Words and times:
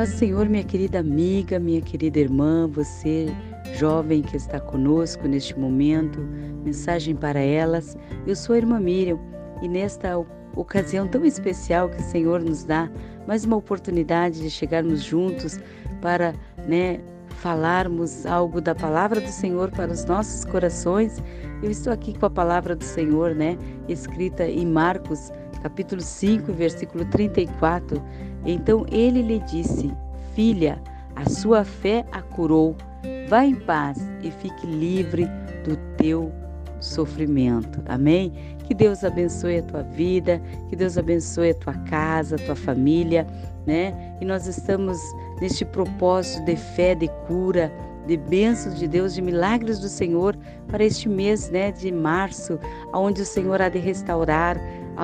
Paz 0.00 0.14
Senhor, 0.14 0.48
minha 0.48 0.64
querida 0.64 0.98
amiga, 0.98 1.58
minha 1.58 1.82
querida 1.82 2.18
irmã, 2.18 2.66
você 2.66 3.26
jovem 3.74 4.22
que 4.22 4.34
está 4.34 4.58
conosco 4.58 5.28
neste 5.28 5.58
momento, 5.58 6.18
mensagem 6.64 7.14
para 7.14 7.38
elas. 7.38 7.98
Eu 8.26 8.34
sou 8.34 8.54
a 8.54 8.56
irmã 8.56 8.80
Miriam 8.80 9.20
e 9.60 9.68
nesta 9.68 10.16
ocasião 10.56 11.06
tão 11.06 11.22
especial 11.22 11.90
que 11.90 12.00
o 12.00 12.02
Senhor 12.02 12.40
nos 12.40 12.64
dá, 12.64 12.90
mais 13.26 13.44
uma 13.44 13.56
oportunidade 13.56 14.40
de 14.40 14.48
chegarmos 14.48 15.02
juntos 15.02 15.60
para, 16.00 16.34
né, 16.66 17.00
falarmos 17.42 18.24
algo 18.24 18.58
da 18.58 18.74
palavra 18.74 19.20
do 19.20 19.28
Senhor 19.28 19.70
para 19.70 19.92
os 19.92 20.06
nossos 20.06 20.46
corações. 20.46 21.22
Eu 21.62 21.70
estou 21.70 21.92
aqui 21.92 22.18
com 22.18 22.24
a 22.24 22.30
palavra 22.30 22.74
do 22.74 22.84
Senhor, 22.84 23.34
né, 23.34 23.58
escrita 23.86 24.48
em 24.48 24.64
Marcos, 24.64 25.30
capítulo 25.62 26.00
5, 26.00 26.54
versículo 26.54 27.04
34 27.04 28.02
então 28.44 28.86
ele 28.90 29.22
lhe 29.22 29.38
disse: 29.40 29.92
Filha, 30.34 30.80
a 31.16 31.28
sua 31.28 31.64
fé 31.64 32.04
a 32.12 32.22
curou. 32.22 32.76
Vá 33.28 33.44
em 33.44 33.54
paz 33.54 33.98
e 34.22 34.30
fique 34.30 34.66
livre 34.66 35.26
do 35.64 35.76
teu 35.96 36.32
sofrimento. 36.80 37.80
Amém? 37.86 38.32
Que 38.66 38.74
Deus 38.74 39.04
abençoe 39.04 39.58
a 39.58 39.62
tua 39.62 39.82
vida, 39.82 40.40
que 40.68 40.76
Deus 40.76 40.98
abençoe 40.98 41.50
a 41.50 41.54
tua 41.54 41.74
casa, 41.84 42.36
a 42.36 42.38
tua 42.38 42.56
família, 42.56 43.26
né? 43.66 44.16
E 44.20 44.24
nós 44.24 44.46
estamos 44.46 44.98
neste 45.40 45.64
propósito 45.64 46.44
de 46.44 46.56
fé, 46.56 46.94
de 46.94 47.08
cura, 47.26 47.72
de 48.06 48.16
bênçãos 48.16 48.78
de 48.78 48.88
Deus, 48.88 49.14
de 49.14 49.22
milagres 49.22 49.78
do 49.78 49.88
Senhor 49.88 50.36
para 50.66 50.84
este 50.84 51.08
mês, 51.08 51.50
né, 51.50 51.70
de 51.70 51.92
março, 51.92 52.58
onde 52.92 53.22
o 53.22 53.26
Senhor 53.26 53.60
há 53.60 53.68
de 53.68 53.78
restaurar, 53.78 54.56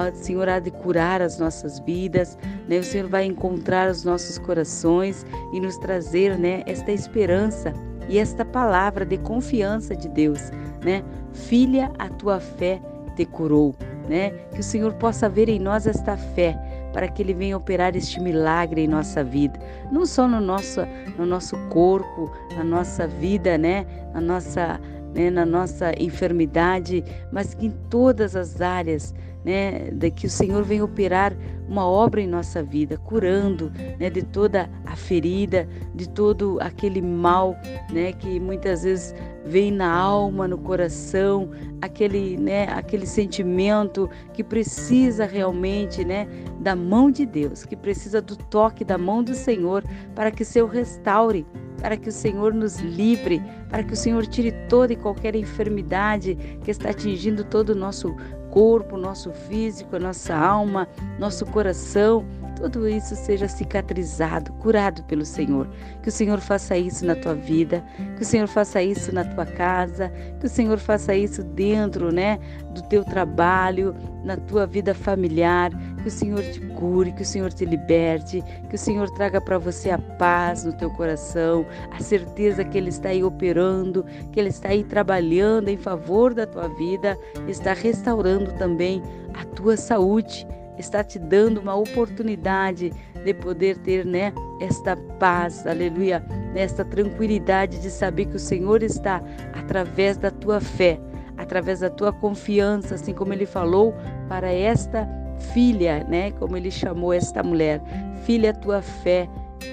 o 0.04 0.14
Senhor 0.14 0.48
há 0.48 0.58
de 0.58 0.70
curar 0.70 1.22
as 1.22 1.38
nossas 1.38 1.80
vidas, 1.80 2.38
né? 2.68 2.78
O 2.78 2.84
Senhor 2.84 3.08
vai 3.08 3.24
encontrar 3.24 3.90
os 3.90 4.04
nossos 4.04 4.38
corações 4.38 5.24
e 5.52 5.60
nos 5.60 5.76
trazer, 5.78 6.38
né, 6.38 6.62
esta 6.66 6.92
esperança 6.92 7.72
e 8.08 8.18
esta 8.18 8.44
palavra 8.44 9.04
de 9.04 9.18
confiança 9.18 9.96
de 9.96 10.08
Deus, 10.08 10.50
né? 10.84 11.02
Filha, 11.32 11.90
a 11.98 12.08
tua 12.08 12.40
fé 12.40 12.80
te 13.16 13.24
curou, 13.24 13.74
né? 14.08 14.30
Que 14.52 14.60
o 14.60 14.64
Senhor 14.64 14.92
possa 14.94 15.28
ver 15.28 15.48
em 15.48 15.58
nós 15.58 15.86
esta 15.86 16.16
fé 16.16 16.56
para 16.92 17.08
que 17.08 17.22
ele 17.22 17.34
venha 17.34 17.56
operar 17.56 17.94
este 17.94 18.20
milagre 18.20 18.82
em 18.82 18.88
nossa 18.88 19.22
vida, 19.22 19.58
não 19.90 20.06
só 20.06 20.26
no 20.26 20.40
nosso 20.40 20.80
no 21.18 21.26
nosso 21.26 21.56
corpo, 21.68 22.30
na 22.56 22.64
nossa 22.64 23.06
vida, 23.06 23.58
né? 23.58 23.86
Na 24.14 24.20
nossa 24.20 24.80
né, 25.16 25.30
na 25.30 25.46
nossa 25.46 25.92
enfermidade, 25.98 27.02
mas 27.32 27.54
que 27.54 27.66
em 27.66 27.70
todas 27.88 28.36
as 28.36 28.60
áreas 28.60 29.14
né, 29.42 29.90
de 29.92 30.10
que 30.10 30.26
o 30.26 30.30
Senhor 30.30 30.62
vem 30.62 30.82
operar 30.82 31.32
uma 31.68 31.86
obra 31.86 32.20
em 32.20 32.26
nossa 32.26 32.62
vida, 32.62 32.98
curando 32.98 33.72
né, 33.98 34.10
de 34.10 34.22
toda 34.22 34.68
a 34.84 34.94
ferida, 34.94 35.66
de 35.94 36.08
todo 36.08 36.58
aquele 36.60 37.00
mal 37.00 37.56
né, 37.90 38.12
que 38.12 38.38
muitas 38.38 38.82
vezes 38.82 39.14
vem 39.44 39.70
na 39.70 39.90
alma, 39.90 40.46
no 40.46 40.58
coração, 40.58 41.50
aquele, 41.80 42.36
né, 42.36 42.64
aquele 42.64 43.06
sentimento 43.06 44.10
que 44.34 44.44
precisa 44.44 45.24
realmente 45.24 46.04
né, 46.04 46.28
da 46.60 46.76
mão 46.76 47.10
de 47.10 47.24
Deus, 47.24 47.64
que 47.64 47.76
precisa 47.76 48.20
do 48.20 48.36
toque 48.36 48.84
da 48.84 48.98
mão 48.98 49.22
do 49.22 49.34
Senhor 49.34 49.82
para 50.14 50.30
que 50.30 50.44
Senhor 50.44 50.68
restaure 50.68 51.46
para 51.80 51.96
que 51.96 52.08
o 52.08 52.12
Senhor 52.12 52.54
nos 52.54 52.78
livre, 52.80 53.42
para 53.68 53.82
que 53.82 53.92
o 53.92 53.96
Senhor 53.96 54.26
tire 54.26 54.52
toda 54.68 54.92
e 54.92 54.96
qualquer 54.96 55.34
enfermidade 55.34 56.36
que 56.64 56.70
está 56.70 56.90
atingindo 56.90 57.44
todo 57.44 57.70
o 57.70 57.74
nosso 57.74 58.14
corpo, 58.50 58.96
nosso 58.96 59.30
físico, 59.32 59.96
a 59.96 59.98
nossa 59.98 60.34
alma, 60.34 60.88
nosso 61.18 61.44
coração, 61.46 62.24
tudo 62.56 62.88
isso 62.88 63.14
seja 63.14 63.46
cicatrizado, 63.46 64.52
curado 64.54 65.02
pelo 65.04 65.24
Senhor. 65.24 65.68
Que 66.02 66.08
o 66.08 66.12
Senhor 66.12 66.40
faça 66.40 66.76
isso 66.76 67.04
na 67.04 67.14
tua 67.14 67.34
vida, 67.34 67.84
que 68.16 68.22
o 68.22 68.24
Senhor 68.24 68.48
faça 68.48 68.82
isso 68.82 69.14
na 69.14 69.24
tua 69.24 69.44
casa, 69.44 70.10
que 70.40 70.46
o 70.46 70.48
Senhor 70.48 70.78
faça 70.78 71.14
isso 71.14 71.42
dentro, 71.42 72.10
né, 72.10 72.38
do 72.70 72.82
teu 72.82 73.04
trabalho, 73.04 73.94
na 74.24 74.36
tua 74.36 74.66
vida 74.66 74.94
familiar. 74.94 75.70
Que 76.02 76.08
o 76.08 76.10
Senhor 76.10 76.42
te 76.42 76.60
cure, 76.60 77.12
que 77.12 77.22
o 77.22 77.26
Senhor 77.26 77.52
te 77.52 77.64
liberte, 77.64 78.42
que 78.68 78.74
o 78.74 78.78
Senhor 78.78 79.10
traga 79.10 79.40
para 79.40 79.58
você 79.58 79.90
a 79.90 79.98
paz 79.98 80.64
no 80.64 80.72
teu 80.72 80.90
coração, 80.90 81.66
a 81.92 82.00
certeza 82.00 82.64
que 82.64 82.78
Ele 82.78 82.90
está 82.90 83.10
aí 83.10 83.22
operando, 83.22 84.04
que 84.32 84.40
Ele 84.40 84.50
está 84.50 84.68
aí 84.68 84.82
trabalhando 84.82 85.68
em 85.68 85.76
favor 85.76 86.32
da 86.32 86.46
tua 86.46 86.68
vida, 86.68 87.18
está 87.48 87.72
restaurando 87.72 88.52
também 88.52 89.02
a 89.34 89.44
tua 89.44 89.76
saúde 89.76 90.46
está 90.78 91.02
te 91.02 91.18
dando 91.18 91.60
uma 91.60 91.74
oportunidade 91.74 92.92
de 93.24 93.34
poder 93.34 93.76
ter, 93.78 94.04
né, 94.04 94.32
esta 94.60 94.96
paz, 95.18 95.66
aleluia, 95.66 96.24
esta 96.54 96.84
tranquilidade 96.84 97.80
de 97.80 97.90
saber 97.90 98.26
que 98.26 98.36
o 98.36 98.40
Senhor 98.40 98.82
está 98.82 99.22
através 99.54 100.16
da 100.16 100.30
tua 100.30 100.60
fé, 100.60 101.00
através 101.36 101.80
da 101.80 101.90
tua 101.90 102.12
confiança, 102.12 102.94
assim 102.94 103.12
como 103.12 103.32
ele 103.32 103.46
falou 103.46 103.94
para 104.28 104.52
esta 104.52 105.08
filha, 105.52 106.04
né, 106.04 106.30
como 106.32 106.56
ele 106.56 106.70
chamou 106.70 107.12
esta 107.12 107.42
mulher, 107.42 107.80
filha, 108.24 108.54
tua 108.54 108.80
fé 108.80 109.28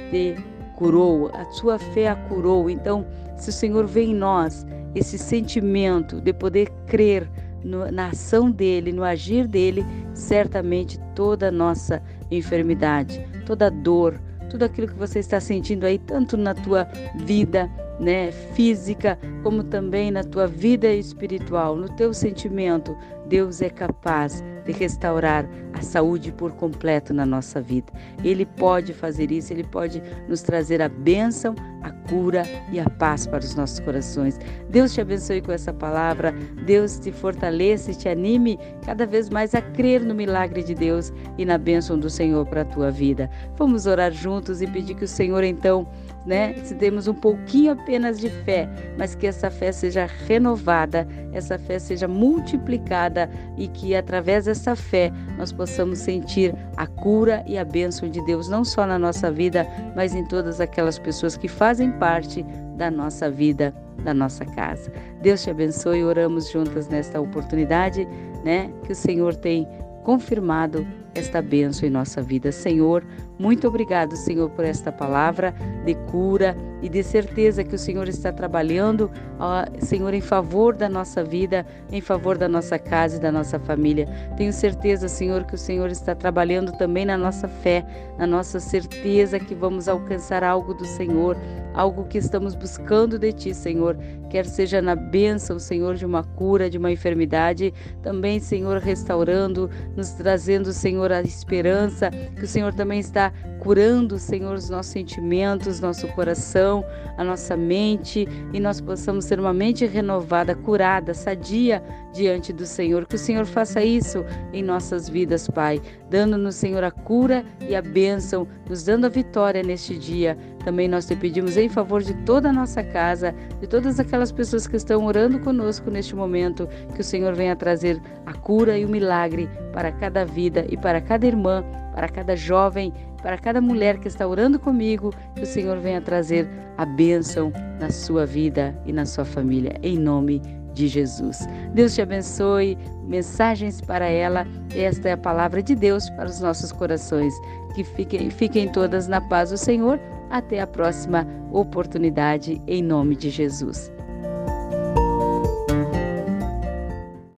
te 0.09 0.35
curou, 0.75 1.29
a 1.33 1.45
tua 1.45 1.79
fé 1.79 2.09
a 2.09 2.15
curou. 2.15 2.69
Então, 2.69 3.05
se 3.37 3.49
o 3.49 3.53
Senhor 3.53 3.85
vê 3.85 4.03
em 4.03 4.15
nós 4.15 4.65
esse 4.95 5.17
sentimento 5.17 6.21
de 6.21 6.33
poder 6.33 6.69
crer 6.85 7.29
no, 7.63 7.91
na 7.91 8.07
ação 8.07 8.49
dele, 8.51 8.91
no 8.91 9.03
agir 9.03 9.47
dele, 9.47 9.85
certamente 10.13 10.99
toda 11.15 11.47
a 11.47 11.51
nossa 11.51 12.01
enfermidade, 12.29 13.25
toda 13.45 13.69
dor, 13.69 14.19
tudo 14.49 14.63
aquilo 14.63 14.87
que 14.87 14.95
você 14.95 15.19
está 15.19 15.39
sentindo 15.39 15.85
aí, 15.85 15.97
tanto 15.97 16.37
na 16.37 16.53
tua 16.53 16.87
vida 17.15 17.69
né, 17.99 18.31
física, 18.31 19.17
como 19.41 19.63
também 19.63 20.11
na 20.11 20.23
tua 20.23 20.47
vida 20.47 20.91
espiritual, 20.93 21.75
no 21.75 21.89
teu 21.89 22.13
sentimento, 22.13 22.95
Deus 23.27 23.61
é 23.61 23.69
capaz 23.69 24.43
de 24.65 24.71
restaurar 24.71 25.47
a 25.73 25.81
saúde 25.81 26.31
por 26.31 26.51
completo 26.53 27.13
na 27.13 27.25
nossa 27.25 27.61
vida. 27.61 27.91
Ele 28.23 28.45
pode 28.45 28.93
fazer 28.93 29.31
isso, 29.31 29.51
ele 29.51 29.63
pode 29.63 30.01
nos 30.27 30.41
trazer 30.41 30.81
a 30.81 30.89
bênção, 30.89 31.55
a 31.81 31.91
cura 32.09 32.43
e 32.71 32.79
a 32.79 32.89
paz 32.89 33.27
para 33.27 33.43
os 33.43 33.55
nossos 33.55 33.79
corações. 33.79 34.39
Deus 34.69 34.93
te 34.93 35.01
abençoe 35.01 35.41
com 35.41 35.51
essa 35.51 35.73
palavra, 35.73 36.31
Deus 36.65 36.97
te 36.97 37.11
fortaleça 37.11 37.91
e 37.91 37.95
te 37.95 38.07
anime 38.07 38.57
cada 38.85 39.05
vez 39.05 39.29
mais 39.29 39.53
a 39.53 39.61
crer 39.61 40.01
no 40.01 40.15
milagre 40.15 40.63
de 40.63 40.73
Deus 40.73 41.11
e 41.37 41.45
na 41.45 41.57
bênção 41.57 41.99
do 41.99 42.09
Senhor 42.09 42.45
para 42.45 42.61
a 42.61 42.65
tua 42.65 42.89
vida. 42.89 43.29
Vamos 43.57 43.85
orar 43.85 44.11
juntos 44.11 44.61
e 44.61 44.67
pedir 44.67 44.95
que 44.95 45.05
o 45.05 45.07
Senhor 45.07 45.43
então 45.43 45.87
né? 46.25 46.53
Se 46.63 46.75
temos 46.75 47.07
um 47.07 47.13
pouquinho 47.13 47.73
apenas 47.73 48.19
de 48.19 48.29
fé, 48.29 48.69
mas 48.97 49.15
que 49.15 49.27
essa 49.27 49.49
fé 49.51 49.71
seja 49.71 50.07
renovada, 50.27 51.07
essa 51.31 51.57
fé 51.57 51.79
seja 51.79 52.07
multiplicada 52.07 53.29
e 53.57 53.67
que 53.67 53.95
através 53.95 54.45
dessa 54.45 54.75
fé 54.75 55.11
nós 55.37 55.51
possamos 55.51 55.99
sentir 55.99 56.55
a 56.77 56.87
cura 56.87 57.43
e 57.45 57.57
a 57.57 57.65
bênção 57.65 58.09
de 58.09 58.23
Deus, 58.25 58.47
não 58.47 58.63
só 58.63 58.85
na 58.85 58.97
nossa 58.97 59.31
vida, 59.31 59.67
mas 59.95 60.15
em 60.15 60.25
todas 60.25 60.61
aquelas 60.61 60.97
pessoas 60.97 61.35
que 61.35 61.47
fazem 61.47 61.91
parte 61.91 62.43
da 62.77 62.89
nossa 62.89 63.29
vida, 63.29 63.73
da 64.03 64.13
nossa 64.13 64.45
casa. 64.45 64.91
Deus 65.21 65.43
te 65.43 65.49
abençoe, 65.49 66.03
oramos 66.03 66.49
juntas 66.49 66.87
nesta 66.87 67.19
oportunidade, 67.19 68.07
né? 68.43 68.71
Que 68.85 68.91
o 68.91 68.95
Senhor 68.95 69.35
tem 69.35 69.67
confirmado 70.03 70.85
esta 71.15 71.41
bênção 71.41 71.87
em 71.87 71.91
nossa 71.91 72.21
vida. 72.21 72.51
Senhor, 72.51 73.03
muito 73.37 73.67
obrigado, 73.67 74.15
Senhor, 74.15 74.49
por 74.49 74.63
esta 74.63 74.91
palavra 74.91 75.53
de 75.85 75.95
cura 76.11 76.55
e 76.81 76.89
de 76.89 77.01
certeza 77.01 77.63
que 77.63 77.75
o 77.75 77.79
Senhor 77.79 78.07
está 78.07 78.31
trabalhando, 78.31 79.09
ó, 79.39 79.65
Senhor, 79.79 80.13
em 80.13 80.21
favor 80.21 80.75
da 80.75 80.89
nossa 80.89 81.23
vida, 81.23 81.65
em 81.91 82.01
favor 82.01 82.37
da 82.37 82.47
nossa 82.47 82.77
casa 82.77 83.17
e 83.17 83.19
da 83.19 83.31
nossa 83.31 83.57
família. 83.59 84.05
Tenho 84.37 84.51
certeza, 84.51 85.07
Senhor, 85.07 85.45
que 85.45 85.55
o 85.55 85.57
Senhor 85.57 85.89
está 85.89 86.13
trabalhando 86.13 86.71
também 86.73 87.05
na 87.05 87.17
nossa 87.17 87.47
fé, 87.47 87.85
na 88.17 88.27
nossa 88.27 88.59
certeza 88.59 89.39
que 89.39 89.55
vamos 89.55 89.87
alcançar 89.87 90.43
algo 90.43 90.73
do 90.73 90.85
Senhor, 90.85 91.37
algo 91.73 92.05
que 92.05 92.17
estamos 92.17 92.53
buscando 92.53 93.17
de 93.17 93.31
Ti, 93.31 93.53
Senhor, 93.53 93.97
quer 94.29 94.45
seja 94.45 94.81
na 94.81 94.95
bênção, 94.95 95.57
Senhor, 95.59 95.95
de 95.95 96.05
uma 96.05 96.23
cura, 96.23 96.69
de 96.69 96.77
uma 96.77 96.91
enfermidade, 96.91 97.73
também, 98.01 98.39
Senhor, 98.39 98.77
restaurando, 98.77 99.69
nos 99.95 100.11
trazendo, 100.11 100.71
Senhor, 100.73 101.02
Senhor, 101.03 101.11
a 101.11 101.21
esperança, 101.21 102.09
que 102.35 102.45
o 102.45 102.47
Senhor 102.47 102.73
também 102.73 102.99
está 102.99 103.31
curando, 103.59 104.17
Senhor, 104.17 104.55
os 104.55 104.69
nossos 104.69 104.91
sentimentos, 104.91 105.79
nosso 105.79 106.07
coração, 106.09 106.83
a 107.17 107.23
nossa 107.23 107.57
mente, 107.57 108.27
e 108.53 108.59
nós 108.59 108.79
possamos 108.79 109.25
ser 109.25 109.39
uma 109.39 109.53
mente 109.53 109.85
renovada, 109.85 110.55
curada, 110.55 111.13
sadia 111.13 111.83
diante 112.13 112.53
do 112.53 112.65
Senhor. 112.65 113.05
Que 113.05 113.15
o 113.15 113.19
Senhor 113.19 113.45
faça 113.45 113.83
isso 113.83 114.23
em 114.53 114.63
nossas 114.63 115.09
vidas, 115.09 115.47
Pai, 115.47 115.81
dando-nos, 116.09 116.55
Senhor, 116.55 116.83
a 116.83 116.91
cura 116.91 117.43
e 117.67 117.75
a 117.75 117.81
bênção, 117.81 118.47
nos 118.69 118.83
dando 118.83 119.05
a 119.05 119.09
vitória 119.09 119.63
neste 119.63 119.97
dia. 119.97 120.37
Também 120.63 120.87
nós 120.87 121.05
te 121.05 121.15
pedimos 121.15 121.57
em 121.57 121.67
favor 121.67 122.01
de 122.01 122.13
toda 122.25 122.49
a 122.49 122.53
nossa 122.53 122.81
casa, 122.81 123.35
de 123.59 123.67
todas 123.67 123.99
aquelas 123.99 124.31
pessoas 124.31 124.67
que 124.67 124.77
estão 124.77 125.05
orando 125.05 125.39
conosco 125.39 125.89
neste 125.89 126.15
momento, 126.15 126.67
que 126.95 127.01
o 127.01 127.03
Senhor 127.03 127.33
venha 127.33 127.55
trazer 127.55 128.01
a 128.25 128.33
cura 128.33 128.77
e 128.77 128.85
o 128.85 128.89
milagre 128.89 129.49
para 129.71 129.91
cada 129.91 130.25
vida 130.25 130.65
e 130.69 130.77
para 130.77 131.01
cada 131.01 131.25
irmã 131.25 131.63
para 131.93 132.09
cada 132.09 132.35
jovem, 132.35 132.93
para 133.21 133.37
cada 133.37 133.61
mulher 133.61 133.99
que 133.99 134.07
está 134.07 134.27
orando 134.27 134.59
comigo, 134.59 135.13
que 135.35 135.43
o 135.43 135.45
Senhor 135.45 135.77
venha 135.79 136.01
trazer 136.01 136.49
a 136.77 136.85
bênção 136.85 137.53
na 137.79 137.89
sua 137.89 138.25
vida 138.25 138.77
e 138.85 138.91
na 138.91 139.05
sua 139.05 139.23
família, 139.23 139.77
em 139.81 139.97
nome 139.97 140.41
de 140.73 140.87
Jesus. 140.87 141.47
Deus 141.73 141.93
te 141.93 142.01
abençoe. 142.01 142.77
Mensagens 143.03 143.79
para 143.79 144.07
ela. 144.07 144.47
Esta 144.75 145.09
é 145.09 145.11
a 145.11 145.17
palavra 145.17 145.61
de 145.61 145.75
Deus 145.75 146.09
para 146.11 146.25
os 146.25 146.39
nossos 146.39 146.71
corações. 146.71 147.33
Que 147.75 147.83
fiquem, 147.83 148.29
fiquem 148.31 148.67
todas 148.71 149.07
na 149.07 149.21
paz 149.21 149.51
do 149.51 149.57
Senhor. 149.57 149.99
Até 150.31 150.59
a 150.59 150.65
próxima 150.65 151.27
oportunidade, 151.51 152.59
em 152.65 152.81
nome 152.81 153.15
de 153.15 153.29
Jesus. 153.29 153.92